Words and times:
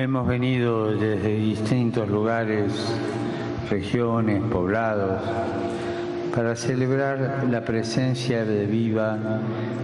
Hemos 0.00 0.26
venido 0.26 0.92
desde 0.92 1.36
distintos 1.36 2.08
lugares, 2.08 2.72
regiones, 3.68 4.42
poblados, 4.44 5.20
para 6.34 6.56
celebrar 6.56 7.44
la 7.50 7.62
presencia 7.66 8.42
viva 8.44 9.18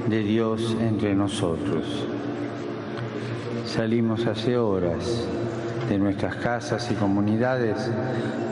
de 0.08 0.22
Dios 0.22 0.74
entre 0.80 1.14
nosotros. 1.14 2.06
Salimos 3.66 4.26
hace 4.26 4.56
horas 4.56 5.28
de 5.86 5.98
nuestras 5.98 6.36
casas 6.36 6.90
y 6.90 6.94
comunidades 6.94 7.76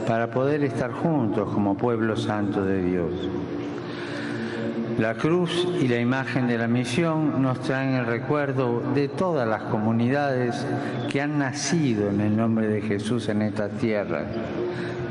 para 0.07 0.31
poder 0.31 0.65
estar 0.65 0.93
juntos 0.93 1.49
como 1.49 1.79
pueblo 1.79 2.15
santo 2.15 2.62
de 2.62 2.83
Dios. 2.83 3.11
La 4.99 5.15
cruz 5.15 5.67
y 5.81 5.89
la 5.89 5.99
imagen 5.99 6.47
de 6.47 6.57
la 6.57 6.69
misión 6.69 7.43
nos 7.43 7.61
traen 7.61 7.95
el 7.95 8.07
recuerdo 8.07 8.81
de 8.95 9.09
todas 9.09 9.47
las 9.49 9.63
comunidades 9.65 10.65
que 11.11 11.21
han 11.21 11.39
nacido 11.39 12.11
en 12.11 12.21
el 12.21 12.37
nombre 12.37 12.69
de 12.69 12.81
Jesús 12.81 13.29
en 13.29 13.43
esta 13.43 13.69
tierra, 13.69 14.25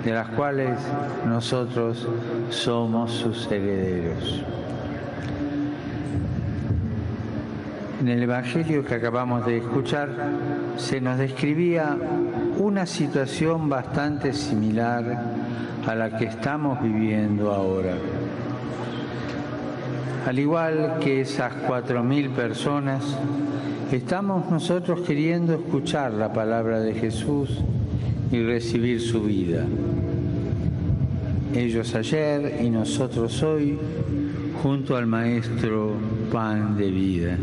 de 0.06 0.14
las 0.14 0.30
cuales 0.30 0.80
nosotros 1.28 2.08
somos 2.50 3.12
sus 3.12 3.46
herederos. 3.52 4.44
En 8.00 8.08
el 8.08 8.24
Evangelio 8.24 8.86
que 8.86 8.96
acabamos 8.96 9.46
de 9.46 9.58
escuchar 9.58 10.10
se 10.78 11.02
nos 11.02 11.18
describía 11.18 11.98
una 12.58 12.86
situación 12.86 13.68
bastante 13.68 14.32
similar 14.32 15.24
a 15.86 15.96
la 15.96 16.18
que 16.18 16.26
estamos 16.26 16.82
viviendo 16.82 17.52
ahora. 17.52 17.96
Al 20.26 20.40
igual 20.40 21.00
que 21.02 21.20
esas 21.20 21.54
cuatro 21.68 22.02
mil 22.02 22.30
personas, 22.30 23.04
estamos 23.92 24.50
nosotros 24.50 25.02
queriendo 25.02 25.54
escuchar 25.54 26.14
la 26.14 26.32
palabra 26.32 26.80
de 26.80 26.94
Jesús 26.94 27.50
y 28.32 28.42
recibir 28.42 29.02
su 29.02 29.24
vida. 29.24 29.66
Ellos 31.54 31.94
ayer 31.94 32.62
y 32.64 32.70
nosotros 32.70 33.44
hoy, 33.44 33.78
junto 34.62 34.96
al 34.96 35.08
Maestro 35.08 35.92
Pan 36.32 36.78
de 36.78 36.90
Vida. 36.90 37.38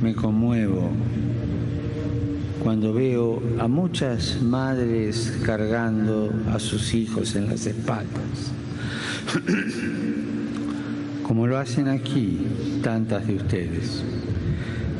Me 0.00 0.14
conmuevo 0.14 0.90
cuando 2.62 2.94
veo 2.94 3.42
a 3.58 3.66
muchas 3.66 4.40
madres 4.40 5.40
cargando 5.44 6.32
a 6.52 6.60
sus 6.60 6.94
hijos 6.94 7.34
en 7.34 7.48
las 7.48 7.66
espaldas 7.66 8.52
como 11.22 11.46
lo 11.46 11.58
hacen 11.58 11.88
aquí 11.88 12.38
tantas 12.82 13.26
de 13.26 13.36
ustedes, 13.36 14.02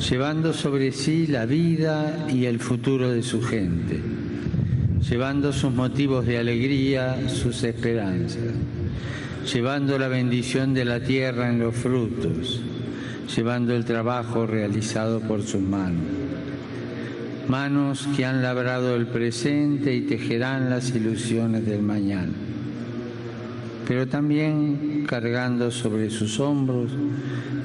llevando 0.08 0.52
sobre 0.52 0.92
sí 0.92 1.26
la 1.26 1.44
vida 1.44 2.26
y 2.32 2.44
el 2.44 2.60
futuro 2.60 3.10
de 3.10 3.22
su 3.22 3.42
gente, 3.42 4.00
llevando 5.08 5.52
sus 5.52 5.72
motivos 5.72 6.26
de 6.26 6.38
alegría, 6.38 7.28
sus 7.28 7.64
esperanzas, 7.64 8.54
llevando 9.52 9.98
la 9.98 10.08
bendición 10.08 10.72
de 10.72 10.84
la 10.84 11.00
tierra 11.00 11.50
en 11.50 11.58
los 11.58 11.74
frutos, 11.74 12.60
llevando 13.34 13.74
el 13.74 13.84
trabajo 13.84 14.46
realizado 14.46 15.20
por 15.20 15.42
sus 15.42 15.62
manos. 15.62 16.04
Manos 17.48 18.06
que 18.16 18.24
han 18.24 18.42
labrado 18.42 18.94
el 18.94 19.08
presente 19.08 19.96
y 19.96 20.02
tejerán 20.02 20.70
las 20.70 20.94
ilusiones 20.94 21.66
del 21.66 21.82
mañana 21.82 22.32
pero 23.90 24.06
también 24.06 25.04
cargando 25.04 25.72
sobre 25.72 26.10
sus 26.10 26.38
hombros 26.38 26.92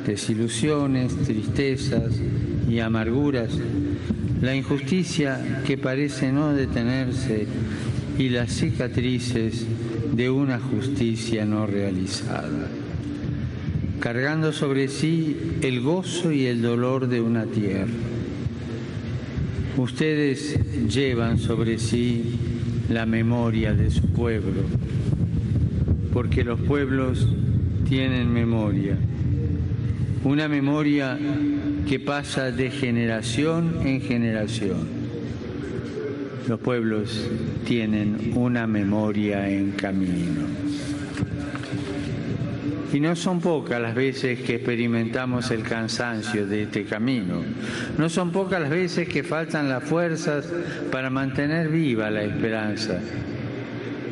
desilusiones, 0.07 1.15
tristezas 1.17 2.19
y 2.67 2.79
amarguras, 2.79 3.51
la 4.41 4.55
injusticia 4.55 5.61
que 5.67 5.77
parece 5.77 6.31
no 6.31 6.51
detenerse 6.51 7.45
y 8.17 8.29
las 8.29 8.51
cicatrices 8.53 9.67
de 10.13 10.31
una 10.31 10.59
justicia 10.59 11.45
no 11.45 11.67
realizada, 11.67 12.69
cargando 13.99 14.51
sobre 14.51 14.87
sí 14.87 15.37
el 15.61 15.81
gozo 15.81 16.31
y 16.31 16.47
el 16.47 16.63
dolor 16.63 17.07
de 17.07 17.21
una 17.21 17.45
tierra. 17.45 17.93
Ustedes 19.77 20.59
llevan 20.91 21.37
sobre 21.37 21.77
sí 21.77 22.39
la 22.89 23.05
memoria 23.05 23.73
de 23.73 23.91
su 23.91 24.07
pueblo 24.07 24.84
porque 26.15 26.45
los 26.45 26.61
pueblos 26.61 27.27
tienen 27.89 28.31
memoria, 28.31 28.95
una 30.23 30.47
memoria 30.47 31.19
que 31.85 31.99
pasa 31.99 32.51
de 32.51 32.71
generación 32.71 33.81
en 33.83 33.99
generación. 33.99 34.77
Los 36.47 36.57
pueblos 36.61 37.29
tienen 37.65 38.31
una 38.33 38.65
memoria 38.65 39.49
en 39.49 39.71
camino. 39.71 40.43
Y 42.93 43.01
no 43.01 43.13
son 43.17 43.41
pocas 43.41 43.81
las 43.81 43.93
veces 43.93 44.39
que 44.39 44.55
experimentamos 44.55 45.51
el 45.51 45.63
cansancio 45.63 46.47
de 46.47 46.63
este 46.63 46.85
camino. 46.85 47.41
No 47.97 48.07
son 48.07 48.31
pocas 48.31 48.61
las 48.61 48.69
veces 48.69 49.09
que 49.09 49.21
faltan 49.21 49.67
las 49.67 49.83
fuerzas 49.83 50.49
para 50.93 51.09
mantener 51.09 51.67
viva 51.67 52.09
la 52.09 52.23
esperanza 52.23 53.01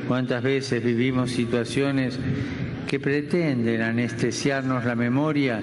¿Cuántas 0.08 0.44
veces 0.44 0.84
vivimos 0.84 1.32
situaciones 1.32 2.20
que 2.88 3.00
pretenden 3.00 3.82
anestesiarnos 3.82 4.84
la 4.84 4.96
memoria 4.96 5.62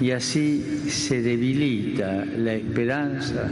y 0.00 0.10
así 0.10 0.84
se 0.88 1.22
debilita 1.22 2.24
la 2.24 2.54
esperanza 2.54 3.48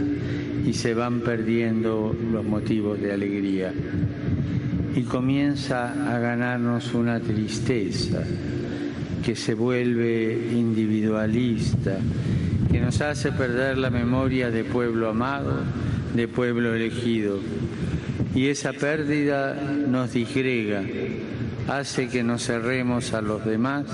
y 0.66 0.72
se 0.74 0.92
van 0.92 1.20
perdiendo 1.20 2.14
los 2.30 2.44
motivos 2.44 3.00
de 3.00 3.12
alegría? 3.12 3.72
Y 4.94 5.02
comienza 5.02 6.14
a 6.14 6.18
ganarnos 6.18 6.92
una 6.92 7.20
tristeza 7.20 8.22
que 9.24 9.34
se 9.34 9.54
vuelve 9.54 10.50
individualista, 10.52 11.98
que 12.70 12.80
nos 12.80 13.00
hace 13.00 13.32
perder 13.32 13.78
la 13.78 13.90
memoria 13.90 14.50
de 14.50 14.64
pueblo 14.64 15.08
amado, 15.08 15.62
de 16.14 16.28
pueblo 16.28 16.74
elegido 16.74 17.40
y 18.38 18.50
esa 18.50 18.72
pérdida 18.72 19.52
nos 19.52 20.12
disgrega, 20.12 20.84
hace 21.66 22.06
que 22.06 22.22
nos 22.22 22.46
cerremos 22.46 23.12
a 23.12 23.20
los 23.20 23.44
demás, 23.44 23.86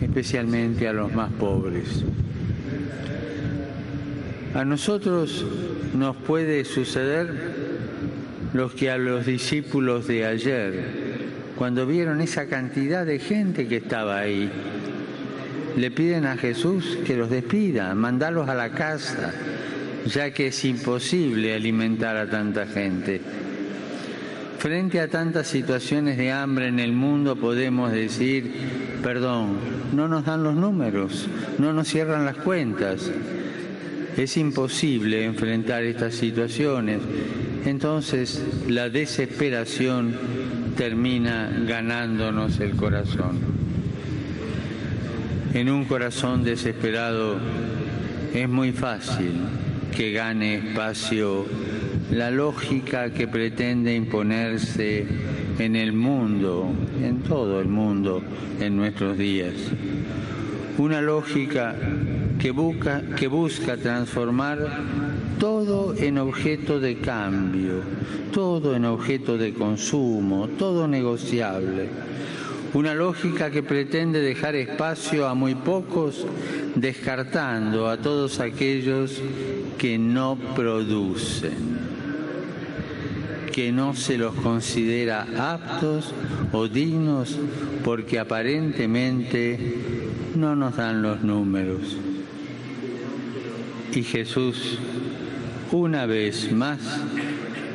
especialmente 0.00 0.88
a 0.88 0.94
los 0.94 1.12
más 1.12 1.30
pobres. 1.32 2.02
A 4.54 4.64
nosotros 4.64 5.44
nos 5.94 6.16
puede 6.16 6.64
suceder 6.64 7.28
lo 8.54 8.74
que 8.74 8.90
a 8.90 8.96
los 8.96 9.26
discípulos 9.26 10.06
de 10.06 10.24
ayer, 10.24 10.84
cuando 11.56 11.86
vieron 11.86 12.22
esa 12.22 12.46
cantidad 12.46 13.04
de 13.04 13.18
gente 13.18 13.68
que 13.68 13.76
estaba 13.76 14.18
ahí, 14.18 14.50
le 15.76 15.90
piden 15.90 16.24
a 16.24 16.38
Jesús 16.38 17.00
que 17.04 17.18
los 17.18 17.28
despida, 17.28 17.94
mandarlos 17.94 18.48
a 18.48 18.54
la 18.54 18.70
casa, 18.70 19.34
ya 20.06 20.30
que 20.30 20.48
es 20.48 20.64
imposible 20.64 21.54
alimentar 21.54 22.16
a 22.16 22.28
tanta 22.28 22.66
gente. 22.66 23.20
Frente 24.58 25.00
a 25.00 25.08
tantas 25.08 25.46
situaciones 25.48 26.16
de 26.16 26.32
hambre 26.32 26.68
en 26.68 26.80
el 26.80 26.92
mundo 26.92 27.36
podemos 27.36 27.92
decir, 27.92 28.52
perdón, 29.02 29.56
no 29.92 30.08
nos 30.08 30.24
dan 30.24 30.42
los 30.42 30.54
números, 30.54 31.28
no 31.58 31.72
nos 31.72 31.88
cierran 31.88 32.24
las 32.24 32.36
cuentas. 32.36 33.10
Es 34.16 34.36
imposible 34.36 35.24
enfrentar 35.24 35.84
estas 35.84 36.14
situaciones. 36.14 37.00
Entonces 37.66 38.42
la 38.68 38.88
desesperación 38.88 40.16
termina 40.76 41.50
ganándonos 41.66 42.58
el 42.60 42.76
corazón. 42.76 43.38
En 45.52 45.70
un 45.70 45.84
corazón 45.84 46.44
desesperado 46.44 47.38
es 48.32 48.48
muy 48.48 48.72
fácil 48.72 49.32
que 49.96 50.12
gane 50.12 50.56
espacio 50.56 51.46
la 52.10 52.30
lógica 52.30 53.14
que 53.14 53.26
pretende 53.26 53.94
imponerse 53.94 55.06
en 55.58 55.74
el 55.74 55.94
mundo, 55.94 56.70
en 57.02 57.22
todo 57.22 57.62
el 57.62 57.68
mundo, 57.68 58.22
en 58.60 58.76
nuestros 58.76 59.16
días. 59.16 59.54
Una 60.76 61.00
lógica 61.00 61.74
que 62.38 62.50
busca, 62.50 63.02
que 63.16 63.26
busca 63.26 63.78
transformar 63.78 64.58
todo 65.40 65.94
en 65.96 66.18
objeto 66.18 66.78
de 66.78 66.98
cambio, 66.98 67.80
todo 68.34 68.76
en 68.76 68.84
objeto 68.84 69.38
de 69.38 69.54
consumo, 69.54 70.46
todo 70.58 70.86
negociable 70.86 71.88
una 72.76 72.94
lógica 72.94 73.50
que 73.50 73.62
pretende 73.62 74.20
dejar 74.20 74.54
espacio 74.54 75.26
a 75.26 75.32
muy 75.32 75.54
pocos, 75.54 76.26
descartando 76.74 77.88
a 77.88 77.96
todos 77.96 78.38
aquellos 78.38 79.22
que 79.78 79.96
no 79.96 80.36
producen, 80.54 81.54
que 83.50 83.72
no 83.72 83.94
se 83.94 84.18
los 84.18 84.34
considera 84.34 85.26
aptos 85.54 86.12
o 86.52 86.68
dignos 86.68 87.38
porque 87.82 88.18
aparentemente 88.18 89.58
no 90.34 90.54
nos 90.54 90.76
dan 90.76 91.00
los 91.00 91.22
números. 91.22 91.96
Y 93.94 94.02
Jesús, 94.02 94.78
una 95.72 96.04
vez 96.04 96.52
más, 96.52 96.78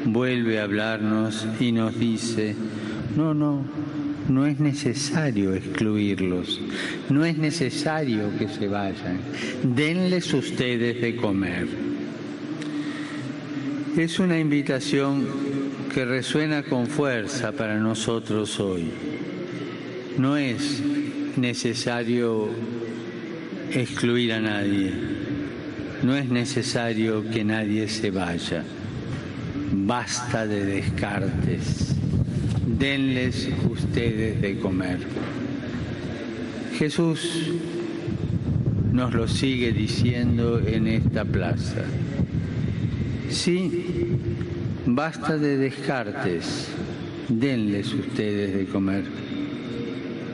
vuelve 0.05 0.59
a 0.59 0.63
hablarnos 0.65 1.47
y 1.59 1.71
nos 1.71 1.97
dice, 1.97 2.55
no, 3.17 3.33
no, 3.33 3.65
no 4.33 4.45
es 4.45 4.59
necesario 4.59 5.53
excluirlos, 5.53 6.59
no 7.09 7.25
es 7.25 7.37
necesario 7.37 8.31
que 8.37 8.47
se 8.47 8.67
vayan, 8.67 9.19
denles 9.63 10.33
ustedes 10.33 11.01
de 11.01 11.15
comer. 11.15 11.67
Es 13.97 14.19
una 14.19 14.39
invitación 14.39 15.27
que 15.93 16.05
resuena 16.05 16.63
con 16.63 16.87
fuerza 16.87 17.51
para 17.51 17.77
nosotros 17.77 18.57
hoy. 18.61 18.89
No 20.17 20.37
es 20.37 20.81
necesario 21.35 22.49
excluir 23.71 24.33
a 24.33 24.39
nadie, 24.39 24.93
no 26.03 26.15
es 26.15 26.29
necesario 26.29 27.29
que 27.29 27.43
nadie 27.43 27.89
se 27.89 28.11
vaya. 28.11 28.63
Basta 29.73 30.47
de 30.47 30.65
descartes 30.65 31.90
denles 32.65 33.49
ustedes 33.69 34.41
de 34.41 34.59
comer. 34.59 34.99
Jesús 36.77 37.51
nos 38.91 39.13
lo 39.13 39.27
sigue 39.27 39.71
diciendo 39.71 40.59
en 40.59 40.87
esta 40.87 41.25
plaza. 41.25 41.83
Sí, 43.29 43.85
basta 44.85 45.37
de 45.37 45.57
descartes, 45.57 46.67
denles 47.29 47.93
ustedes 47.93 48.55
de 48.55 48.65
comer. 48.65 49.03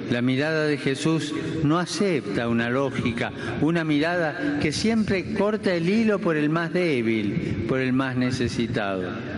La 0.09 0.21
mirada 0.21 0.65
de 0.65 0.77
Jesús 0.77 1.33
no 1.63 1.79
acepta 1.79 2.47
una 2.47 2.69
lógica, 2.69 3.33
una 3.61 3.83
mirada 3.83 4.57
que 4.61 4.71
siempre 4.71 5.33
corta 5.33 5.75
el 5.75 5.89
hilo 5.89 6.19
por 6.19 6.37
el 6.37 6.49
más 6.49 6.71
débil, 6.71 7.65
por 7.67 7.81
el 7.81 7.91
más 7.91 8.15
necesitado 8.15 9.36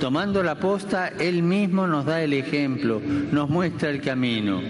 tomando 0.00 0.42
la 0.42 0.56
posta, 0.56 1.08
Él 1.08 1.42
mismo 1.42 1.86
nos 1.86 2.04
da 2.04 2.22
el 2.22 2.32
ejemplo, 2.32 3.00
nos 3.32 3.48
muestra 3.48 3.90
el 3.90 4.00
camino. 4.00 4.60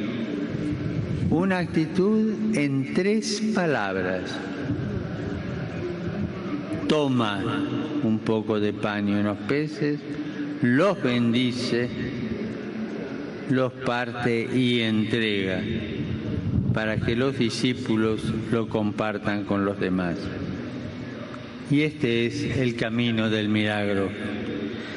Una 1.31 1.59
actitud 1.59 2.57
en 2.57 2.95
tres 2.95 3.43
palabras. 3.55 4.37
Toma 6.89 7.43
un 8.03 8.19
poco 8.19 8.61
de 8.61 8.73
paño 8.73 9.17
y 9.17 9.21
unos 9.21 9.39
peces, 9.49 9.99
los 10.63 11.03
bendice, 11.03 11.89
los 13.51 13.73
parte 13.73 14.49
y 14.55 14.81
entrega 14.81 15.61
para 16.73 16.97
que 16.97 17.17
los 17.17 17.39
discípulos 17.39 18.23
lo 18.51 18.69
compartan 18.69 19.45
con 19.45 19.65
los 19.65 19.79
demás. 19.81 20.17
Y 21.71 21.83
este 21.83 22.27
es 22.27 22.59
el 22.59 22.77
camino 22.77 23.31
del 23.31 23.49
milagro 23.49 24.11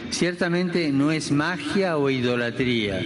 Ciertamente 0.10 0.92
no 0.92 1.12
es 1.12 1.32
magia 1.32 1.98
o 1.98 2.10
idolatría. 2.10 3.02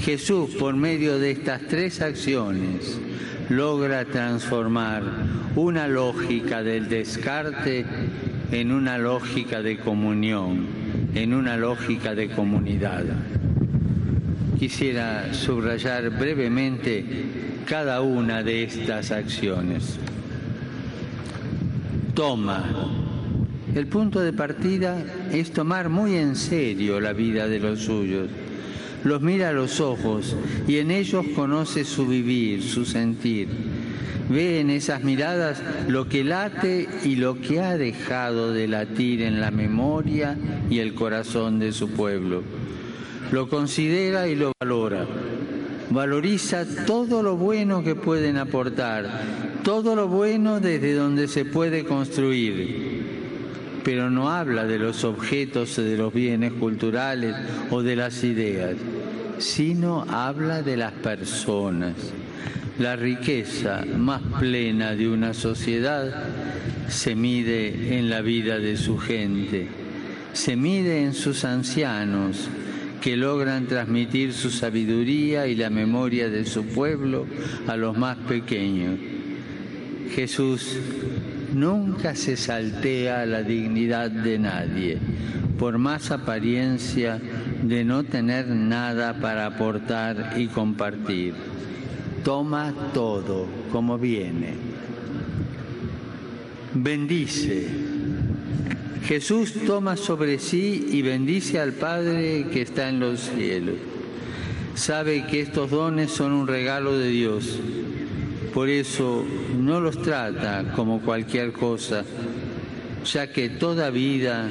Jesús, 0.00 0.50
por 0.56 0.76
medio 0.76 1.18
de 1.18 1.30
estas 1.30 1.62
tres 1.68 2.00
acciones, 2.00 2.98
logra 3.48 4.04
transformar 4.04 5.02
una 5.54 5.88
lógica 5.88 6.62
del 6.62 6.88
descarte 6.88 7.86
en 8.52 8.72
una 8.72 8.98
lógica 8.98 9.62
de 9.62 9.78
comunión, 9.78 10.66
en 11.14 11.32
una 11.32 11.56
lógica 11.56 12.14
de 12.14 12.28
comunidad. 12.28 13.04
Quisiera 14.58 15.32
subrayar 15.32 16.10
brevemente 16.10 17.04
cada 17.66 18.00
una 18.00 18.42
de 18.42 18.64
estas 18.64 19.10
acciones. 19.10 19.98
Toma 22.14 23.05
el 23.76 23.88
punto 23.88 24.20
de 24.20 24.32
partida 24.32 24.96
es 25.30 25.52
tomar 25.52 25.90
muy 25.90 26.14
en 26.14 26.34
serio 26.34 26.98
la 26.98 27.12
vida 27.12 27.46
de 27.46 27.60
los 27.60 27.80
suyos. 27.80 28.30
Los 29.04 29.20
mira 29.20 29.50
a 29.50 29.52
los 29.52 29.80
ojos 29.80 30.34
y 30.66 30.78
en 30.78 30.90
ellos 30.90 31.26
conoce 31.34 31.84
su 31.84 32.06
vivir, 32.06 32.62
su 32.62 32.86
sentir. 32.86 33.48
Ve 34.30 34.60
en 34.60 34.70
esas 34.70 35.04
miradas 35.04 35.62
lo 35.88 36.08
que 36.08 36.24
late 36.24 36.88
y 37.04 37.16
lo 37.16 37.38
que 37.38 37.60
ha 37.60 37.76
dejado 37.76 38.54
de 38.54 38.66
latir 38.66 39.20
en 39.20 39.42
la 39.42 39.50
memoria 39.50 40.38
y 40.70 40.78
el 40.78 40.94
corazón 40.94 41.58
de 41.58 41.72
su 41.72 41.90
pueblo. 41.90 42.42
Lo 43.30 43.50
considera 43.50 44.26
y 44.26 44.36
lo 44.36 44.52
valora. 44.58 45.06
Valoriza 45.90 46.64
todo 46.86 47.22
lo 47.22 47.36
bueno 47.36 47.84
que 47.84 47.94
pueden 47.94 48.38
aportar, 48.38 49.06
todo 49.62 49.94
lo 49.94 50.08
bueno 50.08 50.60
desde 50.60 50.94
donde 50.94 51.28
se 51.28 51.44
puede 51.44 51.84
construir 51.84 53.15
pero 53.86 54.10
no 54.10 54.32
habla 54.32 54.64
de 54.64 54.80
los 54.80 55.04
objetos, 55.04 55.76
de 55.76 55.96
los 55.96 56.12
bienes 56.12 56.52
culturales 56.54 57.36
o 57.70 57.84
de 57.84 57.94
las 57.94 58.24
ideas, 58.24 58.74
sino 59.38 60.04
habla 60.10 60.60
de 60.62 60.76
las 60.76 60.92
personas. 60.92 61.94
La 62.80 62.96
riqueza 62.96 63.84
más 63.96 64.22
plena 64.40 64.96
de 64.96 65.08
una 65.08 65.34
sociedad 65.34 66.24
se 66.88 67.14
mide 67.14 67.96
en 67.96 68.10
la 68.10 68.22
vida 68.22 68.58
de 68.58 68.76
su 68.76 68.98
gente, 68.98 69.68
se 70.32 70.56
mide 70.56 71.04
en 71.04 71.14
sus 71.14 71.44
ancianos 71.44 72.48
que 73.00 73.16
logran 73.16 73.68
transmitir 73.68 74.32
su 74.32 74.50
sabiduría 74.50 75.46
y 75.46 75.54
la 75.54 75.70
memoria 75.70 76.28
de 76.28 76.44
su 76.44 76.64
pueblo 76.64 77.24
a 77.68 77.76
los 77.76 77.96
más 77.96 78.16
pequeños. 78.16 78.98
Jesús 80.12 80.76
nunca 81.56 82.14
se 82.14 82.36
saltea 82.36 83.24
la 83.24 83.42
dignidad 83.42 84.10
de 84.10 84.38
nadie, 84.38 84.98
por 85.58 85.78
más 85.78 86.10
apariencia 86.10 87.18
de 87.62 87.82
no 87.82 88.04
tener 88.04 88.46
nada 88.46 89.14
para 89.20 89.46
aportar 89.46 90.34
y 90.36 90.48
compartir. 90.48 91.34
Toma 92.22 92.74
todo 92.92 93.46
como 93.72 93.98
viene. 93.98 94.54
Bendice. 96.74 97.68
Jesús 99.04 99.54
toma 99.66 99.96
sobre 99.96 100.38
sí 100.38 100.88
y 100.90 101.00
bendice 101.00 101.58
al 101.58 101.72
Padre 101.72 102.48
que 102.52 102.62
está 102.62 102.88
en 102.88 103.00
los 103.00 103.20
cielos. 103.20 103.76
Sabe 104.74 105.26
que 105.26 105.40
estos 105.40 105.70
dones 105.70 106.10
son 106.10 106.32
un 106.32 106.46
regalo 106.46 106.98
de 106.98 107.08
Dios 107.08 107.60
por 108.56 108.70
eso 108.70 109.22
no 109.54 109.80
los 109.80 110.00
trata 110.00 110.72
como 110.74 111.02
cualquier 111.02 111.52
cosa, 111.52 112.02
ya 113.04 113.30
que 113.30 113.50
toda 113.50 113.90
vida, 113.90 114.48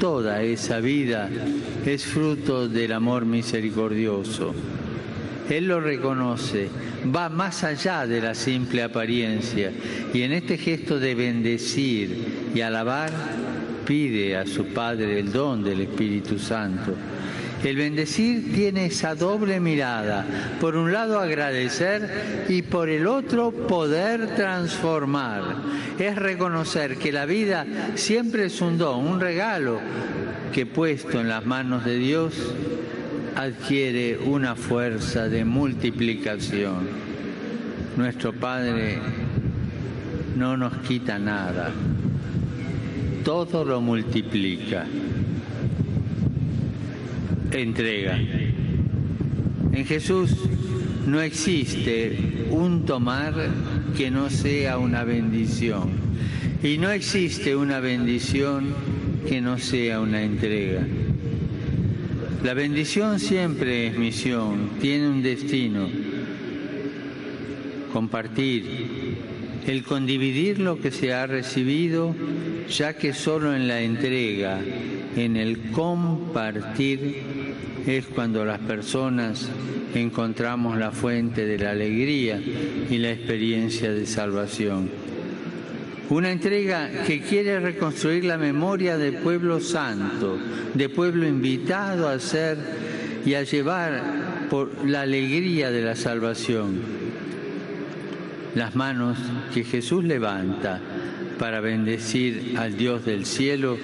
toda 0.00 0.42
esa 0.42 0.80
vida 0.80 1.30
es 1.86 2.06
fruto 2.06 2.66
del 2.68 2.90
amor 2.90 3.26
misericordioso. 3.26 4.52
Él 5.48 5.68
lo 5.68 5.80
reconoce, 5.80 6.70
va 7.14 7.28
más 7.28 7.62
allá 7.62 8.04
de 8.04 8.20
la 8.20 8.34
simple 8.34 8.82
apariencia 8.82 9.70
y 10.12 10.22
en 10.22 10.32
este 10.32 10.58
gesto 10.58 10.98
de 10.98 11.14
bendecir 11.14 12.50
y 12.52 12.60
alabar 12.62 13.12
pide 13.86 14.36
a 14.36 14.44
su 14.44 14.64
Padre 14.74 15.20
el 15.20 15.30
don 15.30 15.62
del 15.62 15.82
Espíritu 15.82 16.36
Santo 16.36 16.96
el 17.68 17.76
bendecir 17.76 18.52
tiene 18.54 18.86
esa 18.86 19.14
doble 19.14 19.60
mirada. 19.60 20.24
Por 20.60 20.76
un 20.76 20.92
lado 20.92 21.18
agradecer 21.18 22.46
y 22.48 22.62
por 22.62 22.88
el 22.88 23.06
otro 23.06 23.52
poder 23.52 24.34
transformar. 24.34 25.42
Es 25.98 26.16
reconocer 26.16 26.96
que 26.96 27.12
la 27.12 27.26
vida 27.26 27.66
siempre 27.94 28.46
es 28.46 28.60
un 28.60 28.78
don, 28.78 29.06
un 29.06 29.20
regalo 29.20 29.80
que 30.52 30.66
puesto 30.66 31.20
en 31.20 31.28
las 31.28 31.44
manos 31.44 31.84
de 31.84 31.96
Dios 31.96 32.34
adquiere 33.36 34.18
una 34.18 34.56
fuerza 34.56 35.28
de 35.28 35.44
multiplicación. 35.44 36.88
Nuestro 37.96 38.32
Padre 38.32 38.98
no 40.36 40.56
nos 40.56 40.78
quita 40.78 41.18
nada, 41.18 41.70
todo 43.24 43.64
lo 43.64 43.80
multiplica 43.80 44.86
entrega. 47.52 48.18
En 49.72 49.84
Jesús 49.86 50.36
no 51.06 51.20
existe 51.20 52.46
un 52.50 52.84
tomar 52.84 53.34
que 53.96 54.10
no 54.10 54.30
sea 54.30 54.78
una 54.78 55.04
bendición. 55.04 55.90
Y 56.62 56.78
no 56.78 56.90
existe 56.90 57.56
una 57.56 57.80
bendición 57.80 58.74
que 59.26 59.40
no 59.40 59.58
sea 59.58 60.00
una 60.00 60.22
entrega. 60.22 60.86
La 62.42 62.54
bendición 62.54 63.18
siempre 63.18 63.86
es 63.86 63.98
misión, 63.98 64.70
tiene 64.80 65.08
un 65.08 65.22
destino. 65.22 65.88
Compartir, 67.92 68.64
el 69.66 69.82
condividir 69.82 70.58
lo 70.58 70.80
que 70.80 70.90
se 70.90 71.12
ha 71.12 71.26
recibido, 71.26 72.14
ya 72.68 72.94
que 72.94 73.12
solo 73.12 73.54
en 73.54 73.68
la 73.68 73.80
entrega, 73.80 74.60
en 75.16 75.36
el 75.36 75.70
compartir, 75.70 77.22
es 77.86 78.06
cuando 78.06 78.44
las 78.44 78.60
personas 78.60 79.48
encontramos 79.94 80.78
la 80.78 80.92
fuente 80.92 81.46
de 81.46 81.58
la 81.58 81.70
alegría 81.70 82.40
y 82.90 82.98
la 82.98 83.10
experiencia 83.10 83.92
de 83.92 84.06
salvación. 84.06 84.90
Una 86.10 86.32
entrega 86.32 86.90
que 87.06 87.20
quiere 87.20 87.60
reconstruir 87.60 88.24
la 88.24 88.36
memoria 88.36 88.96
del 88.96 89.14
pueblo 89.16 89.60
santo, 89.60 90.38
de 90.74 90.88
pueblo 90.88 91.26
invitado 91.26 92.08
a 92.08 92.18
ser 92.18 92.58
y 93.24 93.34
a 93.34 93.42
llevar 93.42 94.48
por 94.50 94.88
la 94.88 95.02
alegría 95.02 95.70
de 95.70 95.82
la 95.82 95.94
salvación. 95.94 96.80
Las 98.56 98.74
manos 98.74 99.18
que 99.54 99.62
Jesús 99.62 100.02
levanta 100.02 100.80
para 101.38 101.60
bendecir 101.60 102.54
al 102.58 102.76
Dios 102.76 103.04
del 103.04 103.24
cielo 103.24 103.78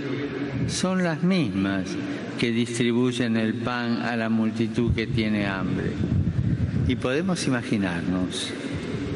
son 0.69 1.03
las 1.03 1.23
mismas 1.23 1.85
que 2.39 2.51
distribuyen 2.51 3.37
el 3.37 3.55
pan 3.55 4.03
a 4.03 4.17
la 4.17 4.29
multitud 4.29 4.93
que 4.95 5.07
tiene 5.07 5.47
hambre. 5.47 5.93
Y 6.89 6.97
podemos 6.97 7.47
imaginarnos, 7.47 8.51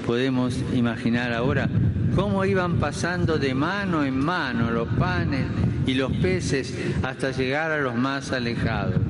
podemos 0.07 0.59
imaginar 0.75 1.33
ahora 1.33 1.69
cómo 2.14 2.45
iban 2.45 2.78
pasando 2.78 3.38
de 3.38 3.54
mano 3.54 4.04
en 4.04 4.19
mano 4.19 4.71
los 4.71 4.88
panes 4.88 5.47
y 5.87 5.95
los 5.95 6.12
peces 6.12 6.75
hasta 7.02 7.30
llegar 7.30 7.71
a 7.71 7.80
los 7.80 7.95
más 7.95 8.33
alejados. 8.33 9.00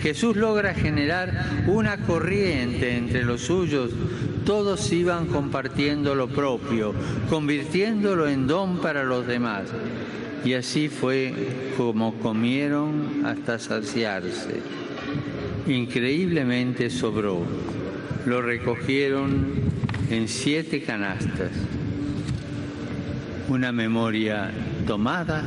Jesús 0.00 0.36
logra 0.36 0.74
generar 0.74 1.64
una 1.66 1.96
corriente 1.98 2.96
entre 2.96 3.24
los 3.24 3.40
suyos. 3.42 3.90
Todos 4.44 4.92
iban 4.92 5.26
compartiendo 5.26 6.14
lo 6.14 6.28
propio, 6.28 6.94
convirtiéndolo 7.28 8.28
en 8.28 8.46
don 8.46 8.78
para 8.78 9.02
los 9.02 9.26
demás. 9.26 9.64
Y 10.44 10.54
así 10.54 10.88
fue 10.88 11.32
como 11.76 12.14
comieron 12.20 13.24
hasta 13.24 13.58
saciarse. 13.58 14.60
Increíblemente 15.66 16.90
sobró. 16.90 17.42
Lo 18.26 18.42
recogieron 18.42 19.46
en 20.10 20.28
siete 20.28 20.82
canastas. 20.82 21.50
Una 23.48 23.72
memoria 23.72 24.50
tomada, 24.86 25.44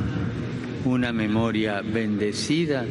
una 0.84 1.12
memoria 1.12 1.82
bendecida, 1.82 2.84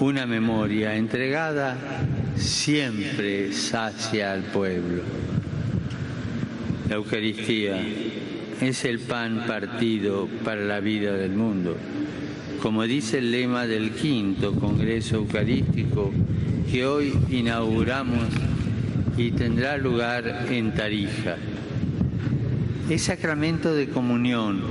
una 0.00 0.26
memoria 0.26 0.94
entregada, 0.94 1.76
siempre 2.36 3.52
sacia 3.52 4.32
al 4.32 4.42
pueblo. 4.44 5.02
La 6.88 6.96
Eucaristía 6.96 7.82
es 8.60 8.84
el 8.84 8.98
pan 8.98 9.44
partido 9.46 10.28
para 10.44 10.62
la 10.62 10.80
vida 10.80 11.12
del 11.12 11.32
mundo. 11.32 11.76
Como 12.62 12.82
dice 12.84 13.18
el 13.18 13.30
lema 13.30 13.66
del 13.66 13.92
quinto 13.92 14.52
Congreso 14.54 15.16
Eucarístico 15.16 16.12
que 16.70 16.84
hoy 16.84 17.14
inauguramos 17.30 18.26
y 19.16 19.30
tendrá 19.30 19.78
lugar 19.78 20.46
en 20.50 20.74
Tarija. 20.74 21.36
Es 22.90 23.02
sacramento 23.02 23.74
de 23.74 23.88
comunión 23.88 24.62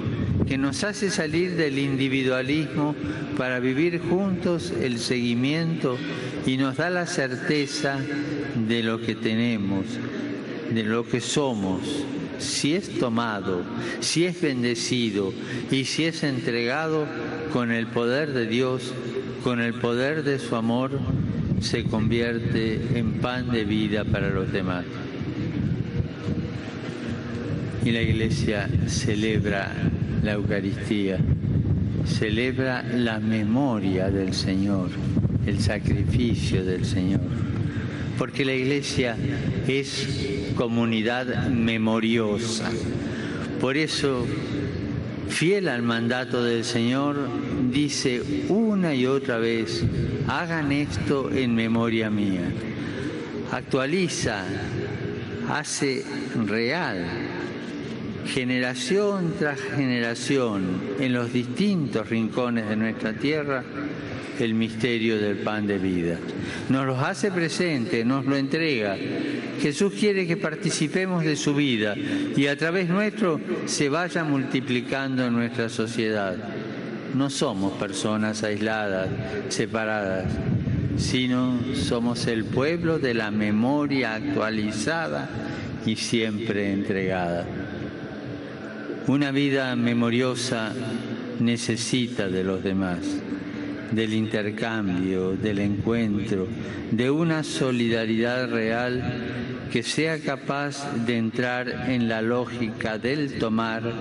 que 0.48 0.58
nos 0.58 0.84
hace 0.84 1.10
salir 1.10 1.56
del 1.56 1.80
individualismo 1.80 2.96
para 3.38 3.60
vivir 3.60 4.02
juntos 4.02 4.74
el 4.82 5.00
seguimiento 5.00 5.98
y 6.46 6.58
nos 6.58 6.78
da 6.78 6.90
la 6.90 7.06
certeza 7.06 8.00
de 8.68 8.84
lo 8.84 9.02
que 9.02 9.16
tenemos, 9.16 9.86
de 10.72 10.84
lo 10.84 11.06
que 11.08 11.22
somos, 11.22 12.06
si 12.40 12.74
es 12.74 13.00
tomado, 13.00 13.64
si 14.00 14.26
es 14.26 14.42
bendecido 14.42 15.34
y 15.72 15.86
si 15.86 16.06
es 16.06 16.24
entregado 16.24 17.06
con 17.54 17.72
el 17.72 17.88
poder 17.88 18.34
de 18.34 18.48
Dios, 18.48 18.94
con 19.44 19.62
el 19.62 19.74
poder 19.76 20.24
de 20.24 20.40
su 20.40 20.56
amor, 20.56 21.00
se 21.62 21.84
convierte 21.84 22.80
en 22.96 23.14
pan 23.14 23.50
de 23.52 23.64
vida 23.66 24.04
para 24.06 24.30
los 24.30 24.52
demás. 24.52 24.86
Y 27.84 27.92
la 27.92 28.02
iglesia 28.02 28.70
celebra 28.88 29.72
la 30.24 30.34
Eucaristía, 30.34 31.20
celebra 32.06 32.84
la 32.84 33.20
memoria 33.20 34.10
del 34.10 34.34
Señor, 34.34 34.90
el 35.46 35.60
sacrificio 35.60 36.66
del 36.66 36.86
Señor 36.86 37.22
porque 38.18 38.44
la 38.44 38.54
iglesia 38.54 39.16
es 39.68 40.08
comunidad 40.56 41.48
memoriosa. 41.50 42.70
Por 43.60 43.78
eso, 43.78 44.26
fiel 45.30 45.68
al 45.68 45.82
mandato 45.82 46.44
del 46.44 46.64
Señor, 46.64 47.30
dice 47.72 48.22
una 48.50 48.94
y 48.94 49.06
otra 49.06 49.38
vez, 49.38 49.84
hagan 50.28 50.72
esto 50.72 51.32
en 51.32 51.56
memoria 51.56 52.10
mía. 52.10 52.52
Actualiza, 53.52 54.44
hace 55.50 56.04
real, 56.46 57.06
generación 58.28 59.34
tras 59.40 59.60
generación, 59.60 60.82
en 61.00 61.14
los 61.14 61.32
distintos 61.32 62.10
rincones 62.10 62.68
de 62.70 62.76
nuestra 62.76 63.14
tierra, 63.14 63.64
el 64.40 64.54
misterio 64.54 65.18
del 65.18 65.38
pan 65.38 65.66
de 65.66 65.78
vida. 65.78 66.20
Nos 66.70 66.86
lo 66.86 67.00
hace 67.00 67.32
presente, 67.32 68.06
nos 68.06 68.26
lo 68.26 68.36
entrega. 68.36 68.96
Jesús 69.62 69.94
quiere 69.94 70.28
que 70.28 70.38
participemos 70.38 71.24
de 71.24 71.36
su 71.36 71.56
vida 71.56 71.96
y 71.96 72.48
a 72.48 72.58
través 72.58 72.90
nuestro 72.90 73.40
se 73.66 73.90
vaya 73.90 74.24
multiplicando 74.24 75.30
nuestra 75.32 75.70
sociedad. 75.70 76.36
No 77.16 77.30
somos 77.30 77.74
personas 77.74 78.44
aisladas, 78.44 79.10
separadas, 79.50 80.26
sino 80.98 81.60
somos 81.74 82.28
el 82.28 82.46
pueblo 82.46 83.00
de 83.00 83.14
la 83.14 83.32
memoria 83.32 84.16
actualizada 84.16 85.30
y 85.86 85.96
siempre 85.96 86.74
entregada. 86.74 87.46
Una 89.08 89.32
vida 89.32 89.76
memoriosa 89.76 90.74
necesita 91.40 92.28
de 92.28 92.44
los 92.44 92.64
demás 92.64 93.00
del 93.92 94.14
intercambio, 94.14 95.32
del 95.32 95.60
encuentro, 95.60 96.48
de 96.92 97.10
una 97.10 97.44
solidaridad 97.44 98.50
real 98.50 99.27
que 99.72 99.84
sea 99.84 100.20
capaz 100.20 101.06
de 101.06 101.18
entrar 101.18 101.86
en 101.90 102.08
la 102.08 102.22
lógica 102.22 102.98
del 102.98 103.38
tomar, 103.38 103.94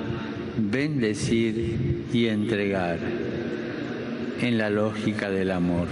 bendecir 0.56 2.04
y 2.12 2.26
entregar, 2.26 2.98
en 4.40 4.58
la 4.58 4.70
lógica 4.70 5.30
del 5.30 5.50
amor. 5.50 5.88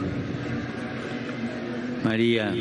María, 2.04 2.54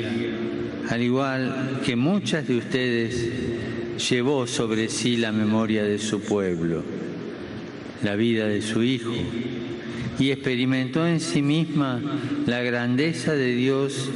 al 0.89 1.01
igual 1.01 1.81
que 1.85 1.95
muchas 1.95 2.47
de 2.47 2.57
ustedes, 2.57 3.29
llevó 4.09 4.47
sobre 4.47 4.89
sí 4.89 5.17
la 5.17 5.31
memoria 5.31 5.83
de 5.83 5.99
su 5.99 6.21
pueblo, 6.21 6.83
la 8.03 8.15
vida 8.15 8.47
de 8.47 8.61
su 8.61 8.83
hijo, 8.83 9.13
y 10.19 10.31
experimentó 10.31 11.07
en 11.07 11.19
sí 11.19 11.41
misma 11.41 12.01
la 12.45 12.61
grandeza 12.61 13.33
de 13.33 13.55
Dios, 13.55 14.09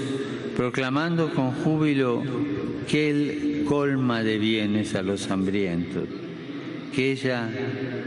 proclamando 0.57 1.31
con 1.35 1.51
júbilo 1.51 2.23
que 2.89 3.11
Él 3.11 3.63
colma 3.69 4.23
de 4.23 4.39
bienes 4.39 4.95
a 4.95 5.03
los 5.03 5.29
hambrientos. 5.29 6.05
Que 6.95 7.11
ella 7.11 7.47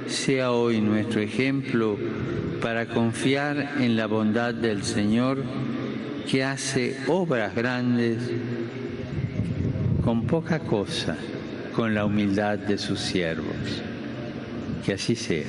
sea 0.08 0.50
hoy 0.50 0.80
nuestro 0.80 1.20
ejemplo 1.20 1.96
para 2.60 2.86
confiar 2.86 3.76
en 3.78 3.96
la 3.96 4.06
bondad 4.06 4.52
del 4.52 4.82
Señor 4.82 5.44
que 6.28 6.42
hace 6.42 6.96
obras 7.06 7.54
grandes 7.54 8.18
con 10.04 10.26
poca 10.26 10.58
cosa, 10.58 11.16
con 11.76 11.94
la 11.94 12.04
humildad 12.04 12.58
de 12.58 12.78
sus 12.78 12.98
siervos. 12.98 13.54
Que 14.84 14.94
así 14.94 15.14
sea. 15.14 15.46